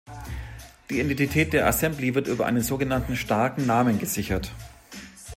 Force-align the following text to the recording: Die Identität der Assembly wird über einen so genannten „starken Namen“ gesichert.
Die 0.89 0.99
Identität 0.99 1.53
der 1.53 1.67
Assembly 1.67 2.15
wird 2.15 2.27
über 2.27 2.47
einen 2.47 2.63
so 2.63 2.77
genannten 2.79 3.15
„starken 3.15 3.67
Namen“ 3.67 3.99
gesichert. 3.99 4.51